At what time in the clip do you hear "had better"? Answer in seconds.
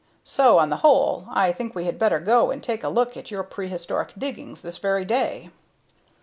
1.85-2.17